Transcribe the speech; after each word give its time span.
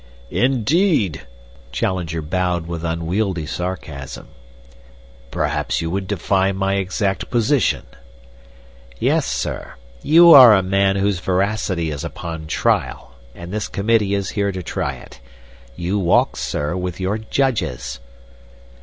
"Indeed!" 0.31 1.27
Challenger 1.71 2.23
bowed 2.23 2.65
with 2.65 2.83
unwieldy 2.83 3.45
sarcasm. 3.45 4.29
"Perhaps 5.29 5.79
you 5.79 5.91
would 5.91 6.07
define 6.07 6.55
my 6.55 6.77
exact 6.77 7.29
position." 7.29 7.83
"Yes, 8.97 9.27
sir. 9.27 9.75
You 10.01 10.31
are 10.31 10.55
a 10.55 10.63
man 10.63 10.95
whose 10.95 11.19
veracity 11.19 11.91
is 11.91 12.03
upon 12.03 12.47
trial, 12.47 13.13
and 13.35 13.53
this 13.53 13.67
committee 13.67 14.15
is 14.15 14.31
here 14.31 14.51
to 14.51 14.63
try 14.63 14.93
it. 14.95 15.19
You 15.75 15.99
walk, 15.99 16.35
sir, 16.35 16.75
with 16.75 16.99
your 16.99 17.19
judges." 17.19 17.99